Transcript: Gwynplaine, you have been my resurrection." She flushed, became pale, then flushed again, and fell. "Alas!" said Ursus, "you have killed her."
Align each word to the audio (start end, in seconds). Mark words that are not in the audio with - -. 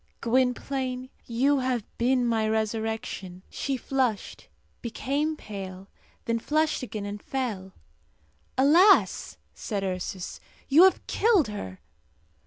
Gwynplaine, 0.19 1.11
you 1.25 1.59
have 1.59 1.85
been 1.99 2.25
my 2.25 2.47
resurrection." 2.49 3.43
She 3.51 3.77
flushed, 3.77 4.47
became 4.81 5.37
pale, 5.37 5.89
then 6.25 6.39
flushed 6.39 6.81
again, 6.81 7.05
and 7.05 7.21
fell. 7.21 7.73
"Alas!" 8.57 9.37
said 9.53 9.83
Ursus, 9.83 10.39
"you 10.67 10.85
have 10.85 11.05
killed 11.05 11.49
her." 11.49 11.81